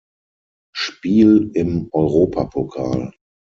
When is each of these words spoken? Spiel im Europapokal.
Spiel 0.73 1.51
im 1.53 1.89
Europapokal. 1.91 3.13